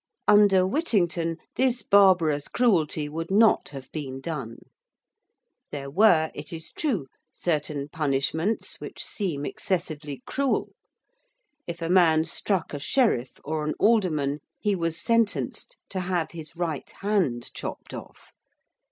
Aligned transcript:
Under 0.27 0.65
Whittington 0.65 1.37
this 1.57 1.83
barbarous 1.83 2.47
cruelty 2.47 3.07
would 3.07 3.29
not 3.29 3.69
have 3.69 3.91
been 3.91 4.19
done. 4.19 4.57
There 5.69 5.91
were, 5.91 6.31
it 6.33 6.51
is 6.51 6.71
true, 6.71 7.05
certain 7.31 7.87
punishments 7.87 8.81
which 8.81 9.05
seem 9.05 9.45
excessively 9.45 10.23
cruel. 10.25 10.73
If 11.67 11.83
a 11.83 11.87
man 11.89 12.25
struck 12.25 12.73
a 12.73 12.79
sheriff 12.79 13.39
or 13.43 13.63
an 13.63 13.75
alderman 13.77 14.39
he 14.59 14.75
was 14.75 14.99
sentenced 14.99 15.77
to 15.89 15.99
have 15.99 16.31
his 16.31 16.55
right 16.55 16.89
hand 17.01 17.53
chopped 17.53 17.93
off. 17.93 18.33